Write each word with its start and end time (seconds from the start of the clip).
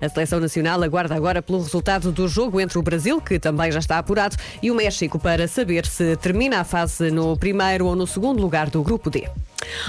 A 0.00 0.08
seleção 0.08 0.40
nacional 0.40 0.82
aguarda 0.82 1.14
agora 1.14 1.42
pelo 1.42 1.58
resultado 1.58 2.10
do 2.10 2.26
jogo 2.26 2.60
entre 2.60 2.78
o 2.78 2.82
Brasil, 2.82 3.20
que 3.20 3.38
também 3.38 3.70
já 3.70 3.78
está 3.78 3.98
apurado, 3.98 4.36
e 4.62 4.70
o 4.70 4.74
México 4.74 5.18
para 5.18 5.46
saber 5.46 5.84
se 5.86 6.16
termina 6.16 6.60
a 6.60 6.64
fase 6.64 7.10
no 7.10 7.36
primeiro 7.36 7.86
ou 7.86 7.94
no 7.94 8.06
segundo 8.06 8.40
lugar 8.40 8.70
do 8.70 8.82
grupo 8.82 9.10
D. 9.10 9.28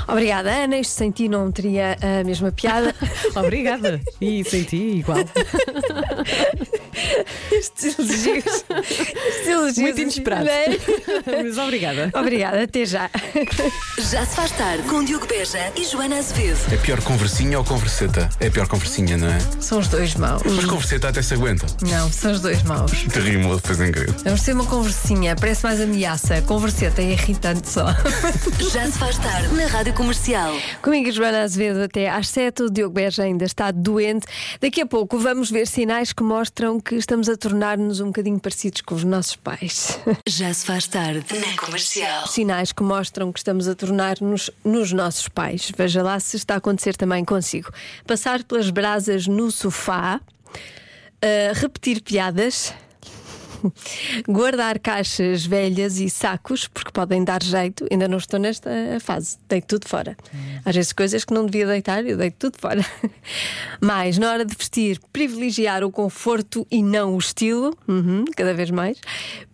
Obrigada, 0.08 0.52
Ana. 0.52 0.78
Isto 0.78 0.92
sem 0.92 1.12
ti 1.12 1.30
não 1.30 1.52
teria 1.52 1.98
a 2.02 2.24
mesma 2.24 2.52
piada. 2.52 2.96
Obrigada. 3.36 4.02
E 4.20 4.44
senti 4.44 5.00
igual. 5.00 5.20
Estes 7.52 7.98
elogios. 7.98 8.66
Estes 8.70 9.48
elogios. 9.48 9.78
Muito 9.78 10.02
inesperado. 10.02 10.48
É? 10.48 10.66
Mas 11.44 11.58
obrigada. 11.58 12.12
Obrigada, 12.14 12.64
até 12.64 12.86
já. 12.86 13.10
Já 13.98 14.26
se 14.26 14.36
faz 14.36 14.52
tarde 14.52 14.84
com 14.84 15.04
Diogo 15.04 15.26
Beja 15.28 15.72
e 15.76 15.86
Joana 15.86 16.18
Azevedo. 16.18 16.60
É 16.72 16.78
pior 16.78 17.02
conversinha 17.02 17.58
ou 17.58 17.66
converseta? 17.66 18.30
É 18.40 18.50
pior 18.50 18.68
conversinha, 18.68 19.18
não 19.18 19.28
é? 19.28 19.40
São 19.60 19.80
os 19.80 19.88
dois 19.88 20.16
maus. 20.16 20.42
Mas 20.44 20.66
converseta 20.66 21.10
até 21.10 21.22
se 21.22 21.34
aguenta. 21.34 21.66
Não, 21.82 22.12
são 22.12 22.32
os 22.32 22.42
dois 22.42 22.62
maus. 22.64 22.92
Te 22.92 23.20
rimo, 23.20 23.56
depois 23.56 23.80
é 23.80 23.88
incrível. 23.88 24.16
Vamos 24.24 24.42
ter 24.42 24.54
uma 24.54 24.66
conversinha, 24.66 25.36
parece 25.36 25.64
mais 25.64 25.82
ameaça. 25.82 26.42
Converseta 26.44 27.02
é 27.02 27.12
irritante 27.12 27.70
só. 27.70 27.88
Já 28.72 28.86
se 28.86 28.98
faz 28.98 29.18
tarde 29.18 29.54
na 29.62 29.68
Rádio 29.68 29.94
Comercial. 29.94 30.56
Comigo, 30.82 31.12
Joana 31.12 31.44
Azevedo, 31.44 31.84
até 31.84 32.10
às 32.10 32.30
7. 32.30 32.64
O 32.64 32.70
Diogo 32.70 32.96
Beja 32.96 33.22
ainda 33.22 33.46
está 33.46 33.70
doente. 33.70 34.26
Daqui 34.60 34.82
a 34.82 34.88
pouco 34.88 35.20
vamos 35.20 35.52
ver 35.52 35.68
sinais 35.68 36.12
que 36.12 36.24
mostram 36.24 36.80
que 36.80 36.96
estamos 36.96 37.30
a 37.30 37.38
tornar-nos 37.38 38.00
um 38.00 38.08
bocadinho 38.08 38.40
parecidos 38.40 38.82
com 38.82 38.96
os 38.96 39.04
nossos 39.04 39.36
pais. 39.36 40.00
Já 40.28 40.52
se 40.52 40.66
faz 40.66 40.88
tarde 40.88 41.26
na 41.38 41.56
Comercial. 41.58 42.26
Sinais 42.28 42.72
que 42.72 42.82
mostram 42.82 43.32
que 43.32 43.38
estamos 43.38 43.68
a 43.68 43.76
tornar-nos 43.76 44.50
nos 44.66 44.92
nossos 44.92 45.30
pais. 45.30 45.72
Veja 45.78 46.02
lá 46.02 46.20
se 46.20 46.38
está 46.38 46.56
a 46.56 46.58
acontecer 46.58 46.98
também 46.98 47.24
consigo. 47.24 47.72
Passar 48.08 48.44
pelas 48.44 48.72
brasas 48.72 49.28
no 49.28 49.52
sofá, 49.52 50.20
uh, 50.20 51.54
repetir 51.54 52.02
piadas. 52.02 52.74
Guardar 54.28 54.80
caixas 54.80 55.46
velhas 55.46 56.00
e 56.00 56.10
sacos, 56.10 56.68
porque 56.68 56.92
podem 56.92 57.24
dar 57.24 57.42
jeito. 57.44 57.86
Ainda 57.92 58.08
não 58.08 58.18
estou 58.18 58.40
nesta 58.40 58.70
fase, 59.00 59.38
deito 59.48 59.68
tudo 59.68 59.88
fora. 59.88 60.16
Às 60.66 60.76
vezes, 60.76 60.94
coisas 60.94 61.24
que 61.26 61.34
não 61.34 61.46
devia 61.46 61.66
deitar, 61.68 62.06
eu 62.06 62.18
deito 62.18 62.36
tudo 62.38 62.58
fora. 62.60 62.86
Mais, 63.82 64.18
na 64.18 64.32
hora 64.32 64.46
de 64.46 64.56
vestir, 64.56 65.00
privilegiar 65.12 65.84
o 65.84 65.92
conforto 65.92 66.66
e 66.70 66.82
não 66.84 67.16
o 67.16 67.18
estilo, 67.20 67.76
Uhum, 67.88 68.26
cada 68.36 68.54
vez 68.54 68.70
mais. 68.72 68.98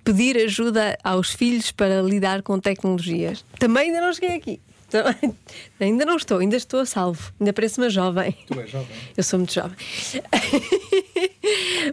Pedir 0.04 0.38
ajuda 0.38 0.98
aos 1.04 1.32
filhos 1.34 1.72
para 1.72 2.02
lidar 2.02 2.42
com 2.42 2.60
tecnologias. 2.60 3.44
Também 3.60 3.88
ainda 3.88 4.02
não 4.02 4.14
cheguei 4.14 4.36
aqui. 4.36 4.62
Também- 4.90 5.36
Ainda 5.80 6.06
não 6.06 6.16
estou, 6.18 6.40
ainda 6.40 6.56
estou 6.56 6.80
a 6.80 6.86
salvo. 6.86 7.32
Ainda 7.40 7.54
pareço-me 7.54 7.90
jovem. 7.90 8.36
Tu 8.48 8.60
és 8.60 8.70
jovem. 8.70 8.88
Eu 9.16 9.24
sou 9.24 9.40
muito 9.40 9.54
jovem. 9.54 9.78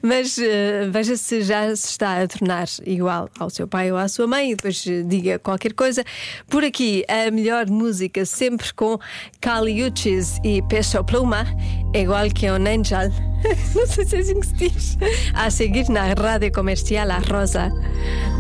Mas 0.03 0.39
eh, 0.39 0.89
veja 0.91 1.17
se 1.17 1.43
já 1.43 1.75
se 1.77 1.89
está 1.91 2.21
a 2.23 2.27
tornar 2.27 2.67
igual 2.87 3.29
ao 3.39 3.51
seu 3.51 3.69
pai 3.69 3.93
ou 3.93 3.99
à 3.99 4.09
sua 4.09 4.27
mãe 4.27 4.53
e 4.53 4.57
depois 4.57 4.85
eh, 4.87 5.03
diga 5.03 5.39
qualquer 5.39 5.73
coisa. 5.75 6.05
Por 6.49 6.65
aqui, 6.65 7.05
a 7.09 7.31
melhor 7.31 7.69
música 7.69 8.25
sempre 8.25 8.73
com 8.75 8.99
Caliuches 9.41 10.39
e 10.43 10.63
Peso 10.63 11.05
Pluma, 11.05 11.45
igual 11.95 12.29
que 12.31 12.51
um 12.51 12.55
angel. 12.57 13.11
Não 13.75 13.87
sei 13.87 14.05
se 14.07 14.17
é 14.17 14.19
assim 14.21 14.41
que 14.41 14.47
se 14.47 14.55
diz. 14.55 14.99
A 15.35 15.51
seguir 15.51 15.89
na 15.89 16.13
rádio 16.15 16.51
comercial 16.53 17.11
A 17.11 17.19
Rosa. 17.19 17.71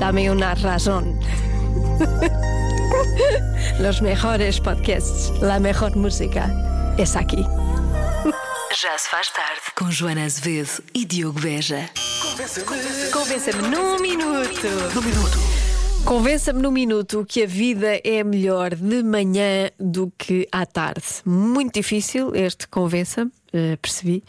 Dame 0.00 0.30
una 0.30 0.54
razón. 0.54 1.18
Los 3.80 4.00
mejores 4.02 4.60
podcasts, 4.60 5.32
la 5.40 5.58
mejor 5.58 5.96
música 5.96 6.50
es 6.98 7.16
aquí. 7.16 7.44
Já 8.82 8.98
se 8.98 9.08
faz 9.08 9.32
tarde 9.32 9.60
com 9.76 9.90
Joana 9.90 10.24
Azevedo 10.24 10.82
e 10.92 11.04
Diogo 11.04 11.40
Beja. 11.40 11.88
Convença-me 13.12 13.68
num 13.68 13.98
minuto. 14.00 14.66
Num 14.94 15.02
minuto. 15.02 15.38
Convença-me 16.04 16.60
num 16.60 16.70
minuto 16.70 17.24
que 17.26 17.44
a 17.44 17.46
vida 17.46 18.00
é 18.04 18.22
melhor 18.22 18.74
de 18.74 19.02
manhã 19.02 19.70
do 19.78 20.12
que 20.18 20.46
à 20.52 20.66
tarde. 20.66 21.04
Muito 21.24 21.74
difícil 21.74 22.34
este 22.34 22.68
convença-me, 22.68 23.30
eh, 23.52 23.76
percebi. 23.80 24.22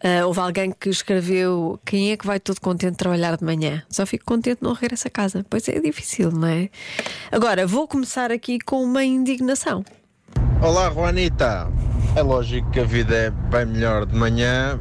Eh, 0.00 0.24
houve 0.24 0.38
alguém 0.38 0.70
que 0.70 0.88
escreveu 0.88 1.78
quem 1.84 2.12
é 2.12 2.16
que 2.16 2.26
vai 2.26 2.38
todo 2.38 2.60
contente 2.60 2.96
trabalhar 2.96 3.36
de 3.36 3.44
manhã? 3.44 3.82
Só 3.90 4.06
fico 4.06 4.24
contente 4.24 4.62
não 4.62 4.72
regresso 4.72 5.08
a 5.08 5.10
casa. 5.10 5.44
Pois 5.48 5.68
é, 5.68 5.76
é 5.76 5.80
difícil, 5.80 6.30
não 6.30 6.46
é? 6.46 6.70
Agora, 7.32 7.66
vou 7.66 7.88
começar 7.88 8.30
aqui 8.30 8.58
com 8.60 8.82
uma 8.82 9.04
indignação. 9.04 9.84
Olá, 10.62 10.90
Juanita. 10.90 11.68
É 12.14 12.22
lógico 12.22 12.70
que 12.70 12.80
a 12.80 12.84
vida 12.84 13.14
é 13.14 13.30
bem 13.30 13.66
melhor 13.66 14.06
de 14.06 14.16
manhã. 14.16 14.78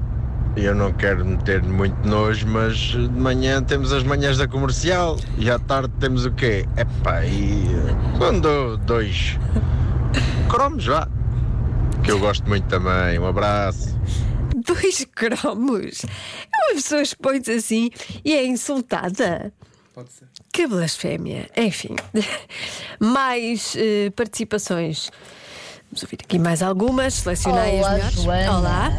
Eu 0.55 0.73
não 0.73 0.91
quero 0.91 1.23
meter 1.23 1.61
muito 1.61 2.07
nojo, 2.07 2.47
mas 2.47 2.77
de 2.77 3.09
manhã 3.09 3.61
temos 3.61 3.93
as 3.93 4.03
manhãs 4.03 4.37
da 4.37 4.47
comercial 4.47 5.17
e 5.37 5.51
à 5.51 5.59
tarde 5.59 5.93
temos 5.99 6.25
o 6.25 6.31
quê? 6.31 6.65
Epá, 6.75 7.23
e 7.23 7.67
eh, 7.67 8.17
quando 8.17 8.77
dois 8.77 9.37
cromos, 10.49 10.85
vá. 10.85 11.07
Que 12.03 12.11
eu 12.11 12.19
gosto 12.19 12.47
muito 12.47 12.65
também. 12.67 13.19
Um 13.19 13.27
abraço. 13.27 13.95
Dois 14.67 15.05
cromos. 15.15 16.03
Uma 16.03 16.75
pessoa 16.75 17.01
expõe-se 17.01 17.51
assim 17.51 17.89
e 18.23 18.33
é 18.33 18.45
insultada. 18.45 19.51
Pode 19.93 20.11
ser. 20.11 20.27
Que 20.53 20.67
blasfémia. 20.67 21.49
Enfim, 21.55 21.95
mais 22.99 23.75
eh, 23.75 24.11
participações. 24.15 25.09
Vamos 25.89 26.03
ouvir 26.03 26.19
aqui 26.23 26.37
mais 26.37 26.61
algumas. 26.61 27.13
Selecionei 27.15 27.79
as 27.79 27.85
Olá, 27.85 27.93
melhores. 27.95 28.21
Joana. 28.21 28.57
Olá. 28.57 28.91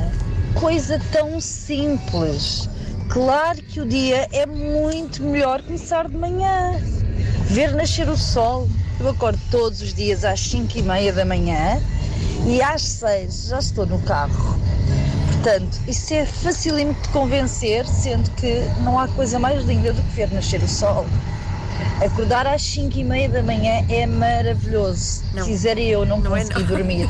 Coisa 0.58 1.00
tão 1.12 1.40
simples. 1.40 2.68
Claro 3.10 3.62
que 3.62 3.80
o 3.80 3.86
dia 3.86 4.26
é 4.32 4.46
muito 4.46 5.22
melhor 5.22 5.62
começar 5.62 6.08
de 6.08 6.16
manhã. 6.16 6.80
Ver 7.46 7.74
nascer 7.74 8.08
o 8.08 8.16
sol. 8.16 8.68
Eu 8.98 9.08
acordo 9.08 9.40
todos 9.50 9.80
os 9.80 9.94
dias 9.94 10.24
às 10.24 10.40
5 10.40 10.76
e 10.78 10.82
meia 10.82 11.12
da 11.12 11.24
manhã 11.24 11.80
e 12.46 12.60
às 12.60 12.82
6 12.82 13.46
já 13.48 13.58
estou 13.60 13.86
no 13.86 14.00
carro. 14.02 14.58
Portanto, 15.48 15.80
isso 15.88 16.12
é 16.12 16.26
facílimo 16.26 16.92
de 16.92 17.08
convencer, 17.08 17.86
sendo 17.86 18.30
que 18.32 18.60
não 18.82 18.98
há 18.98 19.08
coisa 19.08 19.38
mais 19.38 19.64
linda 19.64 19.94
do 19.94 20.02
que 20.02 20.10
ver 20.10 20.30
nascer 20.30 20.62
o 20.62 20.68
sol. 20.68 21.06
Acordar 22.04 22.46
às 22.46 22.60
5 22.60 22.98
e 22.98 23.02
meia 23.02 23.30
da 23.30 23.42
manhã 23.42 23.82
é 23.88 24.06
maravilhoso. 24.06 25.24
Não. 25.32 25.46
Quisera 25.46 25.80
eu 25.80 26.04
não, 26.04 26.20
Não 26.20 26.36
é 26.36 26.42
consegui 26.42 26.60
não. 26.60 26.68
dormir. 26.68 27.08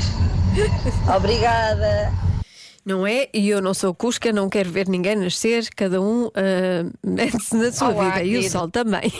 Obrigada. 1.17 2.13
Não 2.87 3.05
é? 3.05 3.27
E 3.35 3.49
eu 3.49 3.61
não 3.61 3.75
sou 3.75 3.93
Cusca, 3.93 4.33
não 4.33 4.49
quero 4.49 4.71
ver 4.71 4.89
ninguém 4.89 5.17
nascer. 5.17 5.69
Cada 5.75 6.01
um 6.01 6.31
ah, 6.33 6.89
mete-se 7.05 7.57
na 7.57 7.73
sua 7.73 7.89
Olá, 7.89 8.05
vida. 8.05 8.23
E 8.23 8.29
o 8.29 8.35
querido. 8.37 8.53
sol 8.53 8.71
também. 8.71 9.13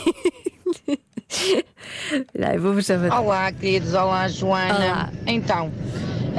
Vou-vos 2.57 2.85
chamar. 2.85 3.19
Olá, 3.19 3.51
queridos. 3.51 3.93
Olá, 3.93 4.29
Joana. 4.29 4.75
Olá. 4.75 5.09
Então, 5.27 5.69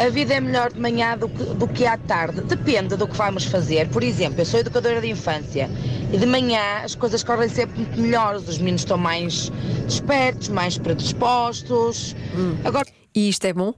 a 0.04 0.08
vida 0.08 0.34
é 0.34 0.40
melhor 0.40 0.72
de 0.72 0.80
manhã 0.80 1.16
do 1.16 1.28
que, 1.28 1.44
do 1.44 1.68
que 1.68 1.84
à 1.86 1.96
tarde. 1.98 2.40
Depende 2.42 2.96
do 2.96 3.06
que 3.06 3.16
vamos 3.16 3.44
fazer. 3.44 3.88
Por 3.88 4.02
exemplo, 4.02 4.40
eu 4.40 4.46
sou 4.46 4.60
educadora 4.60 5.00
de 5.00 5.08
infância 5.08 5.68
e 6.12 6.16
de 6.16 6.26
manhã 6.26 6.80
as 6.82 6.94
coisas 6.94 7.22
correm 7.22 7.48
sempre 7.48 7.80
muito 7.80 8.00
melhores. 8.00 8.48
Os 8.48 8.58
meninos 8.58 8.80
estão 8.82 8.96
mais 8.96 9.50
despertos, 9.86 10.48
mais 10.48 10.78
predispostos. 10.78 12.16
Agora, 12.64 12.86
E 13.14 13.28
isto 13.28 13.44
é 13.44 13.52
bom? 13.52 13.74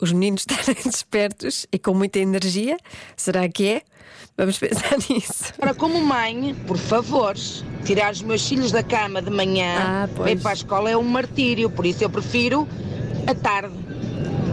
Os 0.00 0.12
meninos 0.12 0.44
estarem 0.48 0.82
despertos 0.84 1.66
e 1.72 1.78
com 1.78 1.94
muita 1.94 2.18
energia? 2.18 2.76
Será 3.16 3.48
que 3.48 3.66
é? 3.68 3.82
Vamos 4.36 4.58
pensar 4.58 4.96
nisso. 5.08 5.52
Agora, 5.58 5.74
como 5.74 6.00
mãe, 6.00 6.54
por 6.66 6.76
favor, 6.76 7.34
tirar 7.84 8.12
os 8.12 8.22
meus 8.22 8.46
filhos 8.46 8.72
da 8.72 8.82
cama 8.82 9.22
de 9.22 9.30
manhã 9.30 9.74
Ah, 9.78 10.08
pois. 10.08 10.18
para 10.22 10.30
ir 10.32 10.40
para 10.40 10.50
a 10.50 10.54
escola 10.54 10.90
é 10.90 10.96
um 10.96 11.02
martírio, 11.02 11.70
por 11.70 11.86
isso 11.86 12.02
eu 12.04 12.10
prefiro 12.10 12.66
a 13.26 13.34
tarde. 13.34 13.81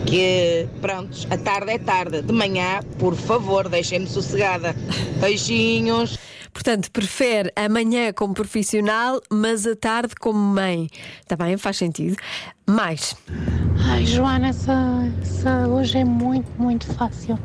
Que, 0.09 0.67
prontos, 0.81 1.27
a 1.29 1.37
tarde 1.37 1.71
é 1.71 1.77
tarde. 1.77 2.23
De 2.23 2.33
manhã, 2.33 2.79
por 2.97 3.15
favor, 3.15 3.69
deixem-me 3.69 4.07
sossegada. 4.07 4.75
Beijinhos. 5.21 6.17
Portanto, 6.51 6.89
prefere 6.91 7.51
amanhã 7.55 8.11
como 8.11 8.33
profissional, 8.33 9.21
mas 9.29 9.67
a 9.67 9.75
tarde 9.75 10.15
como 10.19 10.39
mãe. 10.39 10.89
Também 11.27 11.57
faz 11.57 11.77
sentido. 11.77 12.17
Mais. 12.67 13.15
Ai, 13.85 14.03
Joana, 14.05 14.47
essa, 14.47 14.73
essa 15.21 15.67
hoje 15.67 15.99
é 15.99 16.03
muito, 16.03 16.49
muito 16.59 16.87
fácil. 16.93 17.37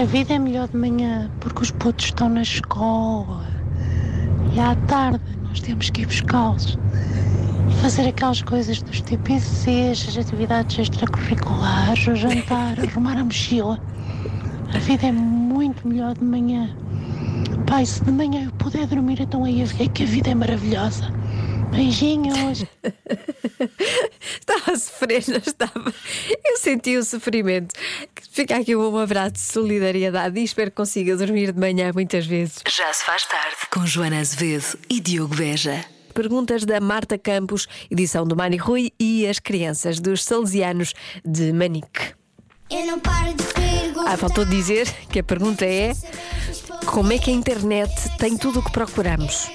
A 0.00 0.04
vida 0.04 0.34
é 0.34 0.38
melhor 0.38 0.68
de 0.68 0.76
manhã 0.76 1.30
porque 1.40 1.62
os 1.62 1.72
putos 1.72 2.06
estão 2.06 2.28
na 2.28 2.42
escola. 2.42 3.44
E 4.54 4.60
à 4.60 4.76
tarde 4.86 5.20
nós 5.42 5.60
temos 5.60 5.90
que 5.90 6.02
ir 6.02 6.06
buscá-los. 6.06 6.78
Fazer 7.82 8.08
aquelas 8.08 8.42
coisas 8.42 8.82
dos 8.82 9.00
TPCs, 9.00 10.08
as 10.08 10.18
atividades 10.18 10.78
extracurriculares, 10.78 12.06
o 12.06 12.14
jantar, 12.14 12.78
arrumar 12.84 13.18
a 13.18 13.24
mochila. 13.24 13.80
A 14.74 14.78
vida 14.78 15.06
é 15.06 15.12
muito 15.12 15.88
melhor 15.88 16.14
de 16.14 16.22
manhã. 16.22 16.76
Pai, 17.66 17.86
se 17.86 18.04
de 18.04 18.10
manhã 18.10 18.44
eu 18.44 18.52
puder 18.52 18.86
dormir, 18.86 19.20
então 19.20 19.44
aí 19.44 19.62
é 19.62 19.88
que 19.88 20.02
a 20.02 20.06
vida 20.06 20.30
é 20.30 20.34
maravilhosa. 20.34 21.10
Beijinhos. 21.70 22.64
Estava 24.40 24.72
a 24.72 24.76
sofrer, 24.76 25.24
não 25.28 25.36
estava? 25.38 25.94
Eu 26.44 26.56
senti 26.58 26.96
o 26.96 27.04
sofrimento. 27.04 27.74
Fica 28.30 28.56
aqui 28.56 28.74
um 28.74 28.98
abraço 28.98 29.34
de 29.34 29.40
solidariedade 29.40 30.38
e 30.38 30.44
espero 30.44 30.70
que 30.70 30.76
consiga 30.76 31.16
dormir 31.16 31.52
de 31.52 31.60
manhã 31.60 31.92
muitas 31.94 32.26
vezes. 32.26 32.58
Já 32.68 32.92
se 32.92 33.04
faz 33.04 33.24
tarde. 33.26 33.56
Com 33.70 33.86
Joana 33.86 34.18
Azevedo 34.18 34.78
e 34.88 35.00
Diogo 35.00 35.34
Beja. 35.34 35.84
Perguntas 36.12 36.64
da 36.64 36.80
Marta 36.80 37.16
Campos, 37.18 37.66
edição 37.90 38.26
do 38.26 38.36
Mani 38.36 38.56
Rui 38.56 38.90
e 38.98 39.26
as 39.26 39.38
crianças 39.38 40.00
dos 40.00 40.24
Salesianos 40.24 40.94
de 41.24 41.52
Manique. 41.52 42.14
Eu 42.70 42.86
não 42.86 43.00
paro 43.00 43.34
de 43.34 43.44
perguntar. 43.44 44.12
Ah, 44.12 44.16
faltou 44.16 44.44
dizer 44.44 44.86
que 45.10 45.18
a 45.18 45.24
pergunta 45.24 45.64
é: 45.64 45.92
como 46.86 47.12
é 47.12 47.18
que 47.18 47.30
a 47.30 47.34
internet 47.34 47.92
tem 48.18 48.36
tudo 48.36 48.60
o 48.60 48.64
que 48.64 48.72
procuramos? 48.72 49.48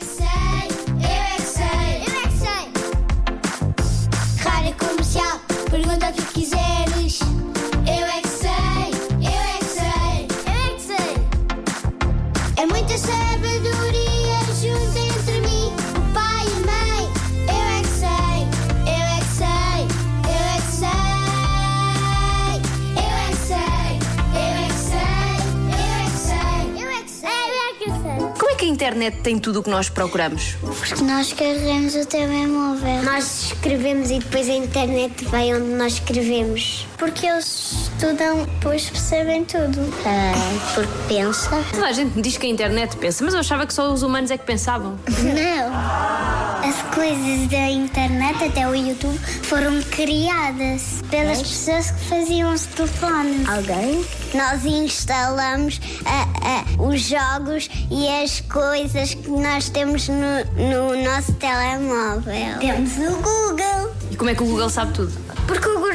Que 28.65 28.69
a 28.69 28.73
internet 28.73 29.17
tem 29.21 29.37
tudo 29.37 29.59
o 29.59 29.63
que 29.63 29.69
nós 29.69 29.89
procuramos? 29.89 30.55
Porque 30.59 31.03
nós 31.03 31.31
carregamos 31.33 31.93
o 31.95 32.05
telemóvel. 32.05 33.03
Nós 33.03 33.51
escrevemos 33.51 34.09
e 34.09 34.17
depois 34.17 34.49
a 34.49 34.53
internet 34.53 35.23
vai 35.25 35.53
onde 35.53 35.69
nós 35.73 35.93
escrevemos. 35.93 36.87
Porque 36.97 37.27
eles 37.27 37.89
estudam, 37.93 38.43
depois 38.43 38.89
percebem 38.89 39.45
tudo. 39.45 39.79
porque 40.73 40.91
pensa. 41.07 41.63
Toda 41.71 41.87
a 41.87 41.91
gente 41.91 42.15
me 42.15 42.21
diz 42.23 42.37
que 42.37 42.47
a 42.47 42.49
internet 42.49 42.97
pensa, 42.97 43.23
mas 43.23 43.35
eu 43.35 43.41
achava 43.41 43.67
que 43.67 43.73
só 43.73 43.93
os 43.93 44.01
humanos 44.01 44.31
é 44.31 44.37
que 44.37 44.45
pensavam. 44.45 44.97
Não. 45.19 46.44
As 46.65 46.81
coisas 46.95 47.47
da 47.47 47.69
internet, 47.69 48.43
até 48.43 48.67
o 48.67 48.73
YouTube, 48.73 49.19
foram 49.43 49.79
criadas 49.83 50.99
pelas 51.11 51.39
pessoas 51.39 51.91
que 51.91 52.05
faziam 52.05 52.51
os 52.51 52.65
telefones. 52.65 53.47
Alguém? 53.47 54.03
Nós 54.33 54.65
instalamos 54.65 55.79
ah, 56.07 56.27
ah, 56.41 56.81
os 56.81 57.01
jogos 57.01 57.69
e 57.91 58.07
as 58.07 58.41
coisas 58.41 59.13
que 59.13 59.29
nós 59.29 59.69
temos 59.69 60.09
no, 60.09 60.15
no 60.15 61.03
nosso 61.03 61.33
telemóvel. 61.33 62.57
Temos 62.59 62.93
o 62.97 63.15
Google. 63.17 63.93
E 64.09 64.15
como 64.15 64.31
é 64.31 64.33
que 64.33 64.41
o 64.41 64.47
Google 64.47 64.69
sabe 64.71 64.91
tudo? 64.93 65.13
Porque 65.45 65.69
o 65.69 65.79
Google 65.79 65.94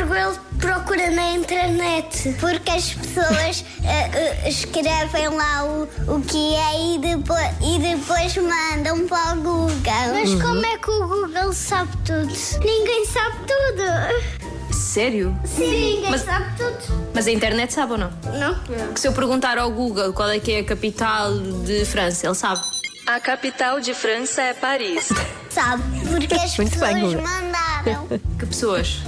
procura 0.58 1.10
na 1.10 1.32
internet. 1.32 2.34
Porque 2.40 2.70
as 2.70 2.92
pessoas 2.94 3.64
eh, 3.84 4.10
eh, 4.44 4.48
escrevem 4.48 5.28
lá 5.28 5.64
o, 5.64 5.82
o 6.16 6.20
que 6.22 6.54
é 6.54 6.94
e 6.94 6.98
depois, 6.98 7.48
e 7.62 7.78
depois 7.78 8.36
mandam 8.36 9.06
para 9.06 9.34
o 9.34 9.36
Google. 9.42 9.72
Mas 10.12 10.34
como 10.42 10.64
é 10.66 10.78
que 10.78 10.90
o 10.90 11.06
Google 11.06 11.52
sabe 11.52 11.90
tudo? 12.04 12.32
Ninguém 12.64 13.06
sabe 13.06 13.36
tudo. 13.46 14.74
Sério? 14.74 15.36
Sim, 15.44 15.70
ninguém 15.70 16.10
Mas- 16.10 16.22
sabe 16.22 16.46
tudo. 16.56 17.10
Mas 17.14 17.26
a 17.26 17.30
internet 17.30 17.72
sabe 17.72 17.92
ou 17.92 17.98
não? 17.98 18.10
Não? 18.38 18.54
Que 18.92 19.00
se 19.00 19.06
eu 19.08 19.12
perguntar 19.12 19.56
ao 19.58 19.70
Google 19.70 20.12
qual 20.12 20.30
é 20.30 20.38
que 20.40 20.52
é 20.52 20.60
a 20.60 20.64
capital 20.64 21.38
de 21.64 21.84
França, 21.84 22.26
ele 22.26 22.34
sabe. 22.34 22.60
A 23.06 23.18
capital 23.20 23.80
de 23.80 23.94
França 23.94 24.42
é 24.42 24.54
Paris. 24.54 25.08
Sabe, 25.50 25.82
porque 26.08 26.32
as 26.38 26.56
Muito 26.58 26.78
bem, 26.78 26.94
pessoas 26.94 27.00
Google. 27.14 27.22
mandaram. 27.22 28.06
Que 28.38 28.46
pessoas? 28.46 29.00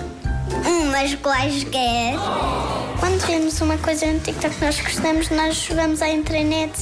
Umas 0.67 1.15
quaisquer. 1.17 2.15
Quando 3.01 3.19
vemos 3.27 3.61
uma 3.61 3.77
coisa 3.79 4.07
no 4.07 4.21
TikTok 4.21 4.55
que 4.55 4.65
nós 4.65 4.81
gostamos, 4.81 5.29
nós 5.31 5.69
vamos 5.75 6.01
à 6.01 6.09
internet 6.09 6.73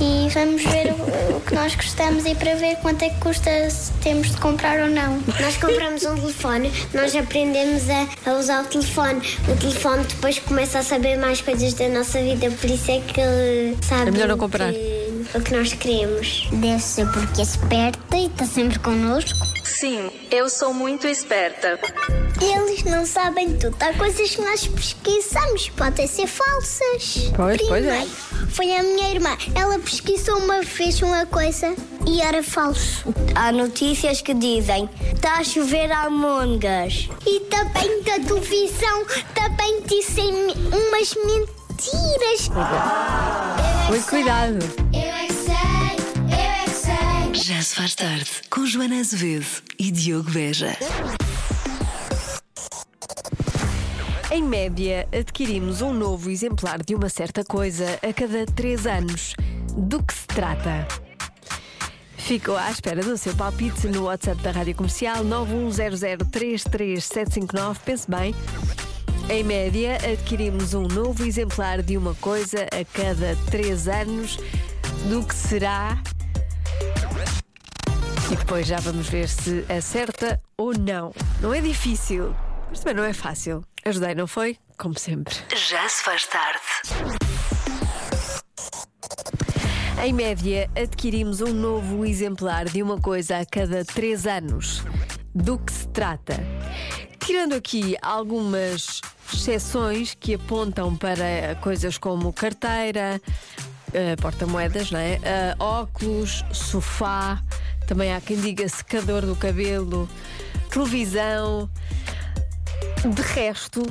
e 0.00 0.28
vamos 0.30 0.62
ver 0.64 0.88
o, 0.92 1.36
o 1.36 1.40
que 1.40 1.54
nós 1.54 1.74
gostamos 1.76 2.26
e 2.26 2.34
para 2.34 2.54
ver 2.56 2.76
quanto 2.82 3.02
é 3.04 3.10
que 3.10 3.20
custa 3.20 3.70
se 3.70 3.92
temos 4.02 4.30
de 4.32 4.36
comprar 4.38 4.80
ou 4.80 4.88
não. 4.88 5.20
Nós 5.40 5.56
compramos 5.56 6.02
um 6.04 6.16
telefone, 6.16 6.72
nós 6.92 7.14
aprendemos 7.14 7.84
a, 7.88 8.30
a 8.30 8.34
usar 8.34 8.62
o 8.64 8.66
telefone. 8.66 9.20
O 9.46 9.56
telefone 9.56 10.02
depois 10.04 10.38
começa 10.40 10.80
a 10.80 10.82
saber 10.82 11.16
mais 11.16 11.40
coisas 11.40 11.72
da 11.74 11.88
nossa 11.88 12.20
vida, 12.20 12.50
por 12.50 12.68
isso 12.68 12.90
é 12.90 13.00
que 13.00 13.20
ele 13.20 13.76
sabe 13.86 14.08
É 14.08 14.10
melhor 14.10 14.28
não 14.28 14.38
comprar. 14.38 14.72
que- 14.72 14.98
o 15.34 15.40
que 15.42 15.54
nós 15.54 15.72
queremos. 15.74 16.48
Deve 16.52 16.82
ser 16.82 17.06
porque 17.12 17.40
é 17.40 17.44
esperta 17.44 18.16
e 18.16 18.26
está 18.26 18.46
sempre 18.46 18.78
connosco. 18.80 19.36
Sim, 19.78 20.10
eu 20.32 20.50
sou 20.50 20.74
muito 20.74 21.06
esperta. 21.06 21.78
Eles 22.42 22.82
não 22.82 23.06
sabem 23.06 23.56
tudo. 23.56 23.76
Há 23.78 23.92
coisas 23.92 24.34
que 24.34 24.42
nós 24.42 24.66
pesquisamos, 24.66 25.68
podem 25.68 26.04
ser 26.04 26.26
falsas. 26.26 27.30
Pois, 27.36 27.62
pois 27.62 27.86
é. 27.86 28.00
Primeiro, 28.00 28.10
Foi 28.50 28.74
a 28.74 28.82
minha 28.82 29.08
irmã. 29.12 29.38
Ela 29.54 29.78
pesquisou 29.78 30.38
uma 30.38 30.62
vez 30.62 31.00
uma 31.00 31.24
coisa 31.26 31.76
e 32.04 32.20
era 32.20 32.42
falso. 32.42 33.04
Há 33.36 33.52
notícias 33.52 34.20
que 34.20 34.34
dizem 34.34 34.90
está 35.14 35.34
a 35.34 35.44
chover 35.44 35.92
almôndegas. 35.92 37.08
E 37.24 37.38
também 37.42 38.02
da 38.02 38.14
televisão 38.14 39.06
também 39.32 39.80
dizem 39.82 40.34
umas 40.72 41.14
mentiras. 41.14 42.48
Muito 43.88 44.06
cuidado. 44.08 44.87
Já 47.48 47.62
se 47.62 47.76
faz 47.76 47.94
tarde. 47.94 48.30
Com 48.50 48.66
Joana 48.66 49.00
Azevedo 49.00 49.46
e 49.78 49.90
Diogo 49.90 50.30
Beja. 50.30 50.76
Em 54.30 54.42
média, 54.42 55.08
adquirimos 55.18 55.80
um 55.80 55.94
novo 55.94 56.28
exemplar 56.28 56.82
de 56.82 56.94
uma 56.94 57.08
certa 57.08 57.42
coisa 57.42 57.98
a 58.06 58.12
cada 58.12 58.44
três 58.44 58.86
anos. 58.86 59.32
Do 59.74 60.02
que 60.02 60.12
se 60.12 60.26
trata? 60.26 60.86
Fico 62.18 62.52
à 62.52 62.70
espera 62.70 63.02
do 63.02 63.16
seu 63.16 63.34
palpite 63.34 63.88
no 63.88 64.02
WhatsApp 64.02 64.42
da 64.42 64.50
Rádio 64.50 64.74
Comercial 64.74 65.24
910033759. 65.24 67.78
Pense 67.82 68.10
bem. 68.10 68.34
Em 69.30 69.42
média, 69.42 69.96
adquirimos 69.96 70.74
um 70.74 70.86
novo 70.86 71.24
exemplar 71.24 71.80
de 71.80 71.96
uma 71.96 72.14
coisa 72.16 72.64
a 72.64 72.84
cada 72.84 73.34
três 73.50 73.88
anos. 73.88 74.38
Do 75.08 75.24
que 75.24 75.34
será? 75.34 75.98
Depois 78.38 78.66
já 78.66 78.78
vamos 78.78 79.08
ver 79.08 79.28
se 79.28 79.64
acerta 79.68 80.40
ou 80.56 80.72
não. 80.76 81.12
Não 81.40 81.52
é 81.52 81.60
difícil, 81.60 82.34
mas 82.70 82.80
também 82.80 82.94
não 82.94 83.04
é 83.04 83.12
fácil. 83.12 83.62
Ajudei, 83.84 84.14
não 84.14 84.26
foi? 84.26 84.56
Como 84.76 84.98
sempre. 84.98 85.34
Já 85.54 85.88
se 85.88 86.02
faz 86.02 86.26
tarde. 86.26 87.18
Em 90.04 90.12
média, 90.12 90.70
adquirimos 90.80 91.40
um 91.40 91.52
novo 91.52 92.06
exemplar 92.06 92.66
de 92.66 92.82
uma 92.82 93.00
coisa 93.00 93.38
a 93.38 93.44
cada 93.44 93.84
três 93.84 94.26
anos. 94.26 94.82
Do 95.34 95.58
que 95.58 95.72
se 95.72 95.88
trata? 95.88 96.34
Tirando 97.24 97.54
aqui 97.54 97.96
algumas 98.00 99.00
exceções 99.32 100.14
que 100.14 100.34
apontam 100.34 100.96
para 100.96 101.56
coisas 101.60 101.98
como 101.98 102.32
carteira, 102.32 103.20
eh, 103.92 104.16
porta-moedas, 104.16 104.90
não 104.90 105.00
é? 105.00 105.18
Eh, 105.22 105.54
óculos, 105.58 106.44
sofá, 106.52 107.42
também 107.88 108.12
há 108.12 108.20
quem 108.20 108.38
diga 108.38 108.68
secador 108.68 109.24
do 109.24 109.34
cabelo, 109.34 110.06
televisão. 110.70 111.70
De 113.02 113.22
resto, 113.22 113.82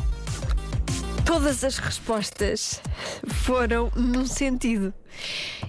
todas 1.25 1.63
as 1.63 1.79
respostas 1.79 2.79
foram 3.43 3.91
num 3.95 4.27
sentido. 4.27 4.93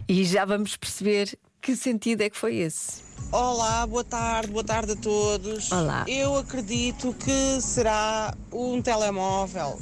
E 0.07 0.25
já 0.25 0.45
vamos 0.45 0.77
perceber 0.77 1.39
que 1.63 1.75
sentido 1.75 2.21
é 2.21 2.29
que 2.29 2.37
foi 2.37 2.57
esse. 2.57 3.03
Olá, 3.33 3.87
boa 3.87 4.05
tarde, 4.05 4.53
boa 4.53 4.65
tarde 4.65 4.93
a 4.93 4.97
todos. 4.97 5.73
Olá. 5.73 6.05
Eu 6.07 6.37
acredito 6.37 7.15
que 7.15 7.61
será 7.63 8.35
um 8.53 8.83
telemóvel. 8.83 9.81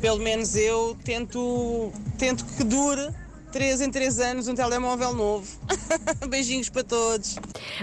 Pelo 0.00 0.20
menos 0.20 0.54
eu 0.54 0.96
tento, 1.04 1.92
tento 2.16 2.44
que 2.44 2.62
dure 2.62 3.08
3 3.50 3.80
em 3.80 3.90
3 3.90 4.20
anos 4.20 4.48
um 4.48 4.54
telemóvel 4.54 5.12
novo. 5.14 5.46
Beijinhos 6.28 6.68
para 6.68 6.84
todos. 6.84 7.36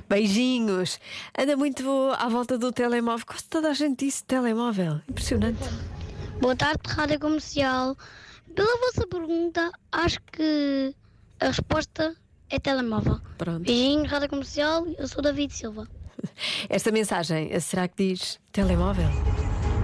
Beijinhos! 0.07 1.00
Anda 1.38 1.57
muito 1.57 1.83
à 2.17 2.29
volta 2.29 2.57
do 2.57 2.71
telemóvel. 2.71 3.25
Quase 3.25 3.43
toda 3.45 3.69
a 3.69 3.74
gente 3.74 4.05
disse 4.05 4.24
telemóvel. 4.24 5.01
Impressionante. 5.09 5.59
Boa 6.39 6.55
tarde, 6.55 6.81
Rádio 6.88 7.19
Comercial. 7.19 7.97
Pela 8.55 8.77
vossa 8.79 9.05
pergunta, 9.07 9.71
acho 9.91 10.19
que 10.31 10.95
a 11.39 11.47
resposta 11.47 12.15
é 12.50 12.59
telemóvel. 12.59 13.19
Pronto. 13.38 13.65
Beijinhos, 13.65 14.09
Rádio 14.09 14.29
Comercial. 14.29 14.88
Eu 14.97 15.07
sou 15.07 15.21
David 15.21 15.53
Silva. 15.53 15.88
Esta 16.69 16.91
mensagem, 16.91 17.59
será 17.59 17.88
que 17.88 18.09
diz 18.09 18.39
telemóvel? 18.51 19.09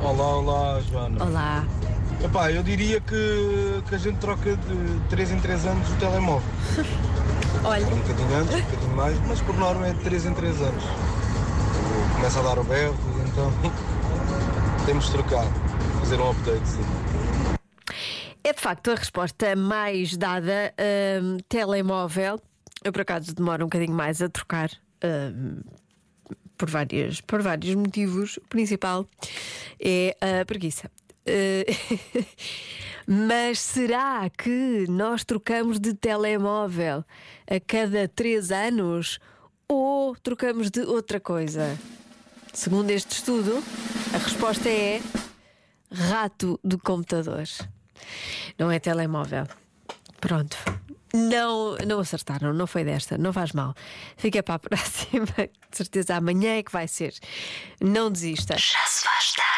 Olá, 0.01 0.37
olá, 0.37 0.79
Joana. 0.81 1.23
Olá. 1.23 1.67
Epá, 2.22 2.51
eu 2.51 2.63
diria 2.63 3.00
que, 3.01 3.84
que 3.88 3.96
a 3.96 3.98
gente 3.98 4.17
troca 4.17 4.55
de 4.55 5.10
3 5.10 5.32
em 5.32 5.39
3 5.39 5.65
anos 5.65 5.89
o 5.89 5.96
telemóvel. 5.96 6.50
Olha. 7.63 7.86
Um 7.86 8.00
bocadinho 8.00 8.36
antes, 8.36 8.55
um 8.55 8.62
bocadinho 8.62 8.96
mais, 8.96 9.20
mas 9.27 9.41
por 9.41 9.58
norma 9.58 9.88
é 9.88 9.93
de 9.93 10.00
3 10.01 10.25
em 10.25 10.34
3 10.34 10.62
anos. 10.62 10.84
começa 12.15 12.39
a 12.39 12.43
dar 12.43 12.60
o 12.60 12.63
berro, 12.63 12.98
então 13.27 13.51
temos 14.86 15.05
de 15.05 15.12
trocar, 15.12 15.46
fazer 16.00 16.20
um 16.20 16.32
update. 16.32 16.67
Sim. 16.67 17.03
É 18.43 18.51
de 18.51 18.60
facto 18.60 18.91
a 18.91 18.96
resposta 18.96 19.55
mais 19.55 20.17
dada. 20.17 20.74
hum, 21.22 21.38
telemóvel. 21.48 22.39
Eu, 22.84 22.91
por 22.91 23.01
acaso, 23.01 23.34
demoro 23.34 23.63
um 23.63 23.67
bocadinho 23.67 23.96
mais 23.96 24.22
a 24.22 24.27
trocar. 24.27 24.70
hum, 25.03 25.62
por, 26.58 26.70
várias, 26.70 27.22
por 27.22 27.41
vários 27.41 27.74
motivos. 27.75 28.38
O 28.38 28.48
principal 28.48 29.08
é 29.79 30.15
a 30.22 30.46
preguiça. 30.46 30.91
Eh, 31.25 31.65
Mas 33.06 33.60
será 33.60 34.30
que 34.30 34.86
nós 34.88 35.25
trocamos 35.25 35.80
de 35.80 35.94
telemóvel 35.94 37.03
a 37.50 37.60
cada 37.60 38.08
três 38.08 38.50
anos 38.50 39.20
ou 39.68 40.15
trocamos 40.15 40.70
de 40.72 40.82
outra 40.82 41.20
coisa? 41.20 41.77
Segundo 42.53 42.92
este 42.92 43.15
estudo, 43.15 43.62
a 44.13 44.18
resposta 44.18 44.70
é 44.70 45.01
rato 45.92 46.58
de 46.63 46.77
computador. 46.77 47.44
Não 48.58 48.72
é 48.72 48.80
telemóvel. 48.80 49.48
Pronto. 50.22 50.58
Não, 51.13 51.75
não 51.86 52.00
acertaram, 52.00 52.53
não 52.53 52.65
foi 52.65 52.84
desta, 52.84 53.18
não 53.18 53.34
faz 53.34 53.51
mal. 53.51 53.75
Fica 54.15 54.42
para 54.42 54.56
a 54.56 54.60
próxima. 54.60 55.25
De 55.36 55.77
certeza 55.77 56.15
amanhã 56.15 56.58
é 56.58 56.63
que 56.63 56.72
vai 56.72 56.88
ser. 56.88 57.13
Não 57.82 58.10
desista. 58.10 58.53
Já 58.53 58.86
se 58.88 59.03
faz 59.03 59.34
tarde. 59.34 59.52